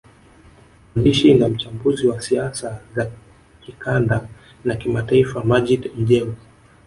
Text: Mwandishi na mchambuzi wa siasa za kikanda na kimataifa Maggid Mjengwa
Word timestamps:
Mwandishi 0.95 1.33
na 1.33 1.49
mchambuzi 1.49 2.07
wa 2.07 2.21
siasa 2.21 2.81
za 2.95 3.11
kikanda 3.61 4.27
na 4.65 4.75
kimataifa 4.75 5.43
Maggid 5.43 5.91
Mjengwa 5.97 6.35